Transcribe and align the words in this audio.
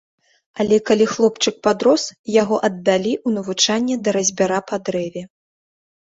Але, 0.61 0.77
калі 0.89 1.05
хлопчык 1.11 1.55
падрос, 1.65 2.05
яго 2.41 2.55
аддалі 2.67 3.11
ў 3.17 3.29
навучанне 3.35 3.95
да 4.07 4.15
разьбяра 4.17 4.59
па 4.71 4.75
дрэве. 4.89 5.23